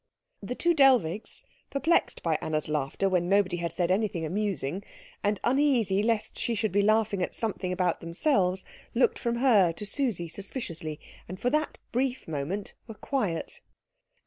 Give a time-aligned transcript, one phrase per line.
[0.41, 4.83] The two Dellwigs, perplexed by Anna's laughter when nobody had said anything amusing,
[5.23, 9.85] and uneasy lest she should be laughing at something about themselves, looked from her to
[9.85, 13.61] Susie suspiciously, and for that brief moment were quiet.